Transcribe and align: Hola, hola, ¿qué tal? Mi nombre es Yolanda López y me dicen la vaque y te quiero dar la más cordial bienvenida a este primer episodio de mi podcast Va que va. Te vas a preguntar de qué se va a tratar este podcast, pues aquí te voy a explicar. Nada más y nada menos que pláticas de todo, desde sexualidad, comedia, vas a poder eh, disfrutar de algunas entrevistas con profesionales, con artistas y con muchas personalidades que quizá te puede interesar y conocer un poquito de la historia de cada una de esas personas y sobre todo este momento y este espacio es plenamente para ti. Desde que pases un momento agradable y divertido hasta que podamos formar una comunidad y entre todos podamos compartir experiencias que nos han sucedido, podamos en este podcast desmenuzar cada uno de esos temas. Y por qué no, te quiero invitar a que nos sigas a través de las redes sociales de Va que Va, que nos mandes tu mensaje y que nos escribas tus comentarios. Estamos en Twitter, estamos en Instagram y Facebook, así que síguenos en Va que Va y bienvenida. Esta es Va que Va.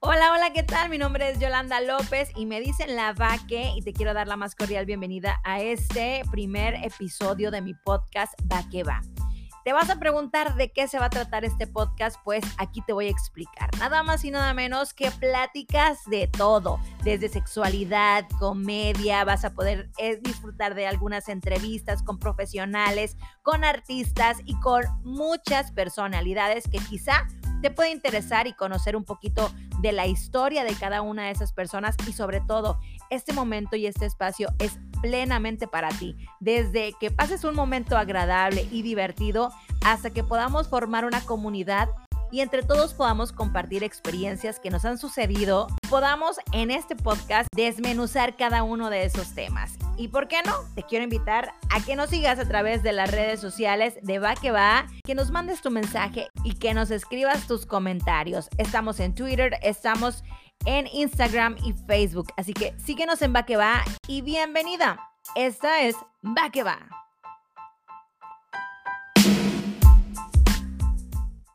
Hola, 0.00 0.30
hola, 0.32 0.52
¿qué 0.52 0.62
tal? 0.62 0.90
Mi 0.90 0.98
nombre 0.98 1.30
es 1.30 1.40
Yolanda 1.40 1.80
López 1.80 2.30
y 2.36 2.44
me 2.44 2.60
dicen 2.60 2.96
la 2.96 3.14
vaque 3.14 3.72
y 3.74 3.80
te 3.80 3.94
quiero 3.94 4.12
dar 4.12 4.28
la 4.28 4.36
más 4.36 4.54
cordial 4.54 4.84
bienvenida 4.84 5.40
a 5.42 5.62
este 5.62 6.22
primer 6.30 6.74
episodio 6.84 7.50
de 7.50 7.62
mi 7.62 7.72
podcast 7.72 8.34
Va 8.52 8.62
que 8.70 8.84
va. 8.84 9.00
Te 9.64 9.72
vas 9.72 9.88
a 9.88 9.98
preguntar 9.98 10.54
de 10.54 10.70
qué 10.70 10.86
se 10.86 10.98
va 10.98 11.06
a 11.06 11.10
tratar 11.10 11.44
este 11.46 11.66
podcast, 11.66 12.18
pues 12.22 12.44
aquí 12.58 12.82
te 12.86 12.92
voy 12.92 13.06
a 13.06 13.10
explicar. 13.10 13.70
Nada 13.78 14.02
más 14.02 14.24
y 14.24 14.30
nada 14.30 14.52
menos 14.54 14.92
que 14.92 15.10
pláticas 15.10 15.98
de 16.08 16.28
todo, 16.28 16.78
desde 17.02 17.28
sexualidad, 17.28 18.26
comedia, 18.38 19.24
vas 19.24 19.44
a 19.44 19.54
poder 19.54 19.90
eh, 19.98 20.20
disfrutar 20.22 20.74
de 20.74 20.86
algunas 20.86 21.28
entrevistas 21.28 22.02
con 22.02 22.18
profesionales, 22.18 23.16
con 23.42 23.64
artistas 23.64 24.38
y 24.44 24.60
con 24.60 24.84
muchas 25.02 25.72
personalidades 25.72 26.68
que 26.68 26.78
quizá 26.78 27.26
te 27.66 27.72
puede 27.72 27.90
interesar 27.90 28.46
y 28.46 28.52
conocer 28.52 28.94
un 28.94 29.02
poquito 29.02 29.50
de 29.80 29.90
la 29.90 30.06
historia 30.06 30.62
de 30.62 30.72
cada 30.74 31.02
una 31.02 31.24
de 31.24 31.32
esas 31.32 31.52
personas 31.52 31.96
y 32.06 32.12
sobre 32.12 32.40
todo 32.40 32.78
este 33.10 33.32
momento 33.32 33.74
y 33.74 33.86
este 33.86 34.06
espacio 34.06 34.50
es 34.60 34.78
plenamente 35.02 35.66
para 35.66 35.88
ti. 35.88 36.16
Desde 36.38 36.92
que 37.00 37.10
pases 37.10 37.42
un 37.42 37.56
momento 37.56 37.98
agradable 37.98 38.68
y 38.70 38.82
divertido 38.82 39.50
hasta 39.84 40.10
que 40.10 40.22
podamos 40.22 40.68
formar 40.68 41.04
una 41.04 41.20
comunidad 41.22 41.88
y 42.30 42.40
entre 42.40 42.62
todos 42.62 42.94
podamos 42.94 43.32
compartir 43.32 43.84
experiencias 43.84 44.60
que 44.60 44.70
nos 44.70 44.84
han 44.84 44.98
sucedido, 44.98 45.68
podamos 45.88 46.36
en 46.52 46.70
este 46.70 46.96
podcast 46.96 47.48
desmenuzar 47.54 48.36
cada 48.36 48.62
uno 48.62 48.90
de 48.90 49.04
esos 49.04 49.34
temas. 49.34 49.76
Y 49.96 50.08
por 50.08 50.28
qué 50.28 50.42
no, 50.44 50.54
te 50.74 50.82
quiero 50.82 51.04
invitar 51.04 51.54
a 51.70 51.80
que 51.84 51.96
nos 51.96 52.10
sigas 52.10 52.38
a 52.38 52.46
través 52.46 52.82
de 52.82 52.92
las 52.92 53.10
redes 53.10 53.40
sociales 53.40 53.98
de 54.02 54.18
Va 54.18 54.34
que 54.34 54.50
Va, 54.50 54.86
que 55.04 55.14
nos 55.14 55.30
mandes 55.30 55.62
tu 55.62 55.70
mensaje 55.70 56.28
y 56.44 56.54
que 56.54 56.74
nos 56.74 56.90
escribas 56.90 57.46
tus 57.46 57.66
comentarios. 57.66 58.48
Estamos 58.58 59.00
en 59.00 59.14
Twitter, 59.14 59.58
estamos 59.62 60.24
en 60.64 60.86
Instagram 60.92 61.56
y 61.64 61.72
Facebook, 61.86 62.32
así 62.36 62.52
que 62.52 62.74
síguenos 62.78 63.22
en 63.22 63.34
Va 63.34 63.44
que 63.44 63.56
Va 63.56 63.82
y 64.06 64.22
bienvenida. 64.22 64.98
Esta 65.34 65.82
es 65.82 65.96
Va 66.24 66.50
que 66.50 66.62
Va. 66.62 67.05